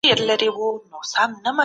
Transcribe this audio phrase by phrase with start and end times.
[0.07, 0.49] هیلې لرئ.